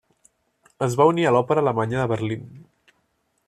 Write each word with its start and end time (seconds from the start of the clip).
Es 0.85 0.95
va 1.01 1.07
unir 1.11 1.27
a 1.27 1.33
l'Òpera 1.35 1.65
Alemanya 1.65 2.01
de 2.03 2.09
Berlín. 2.13 2.49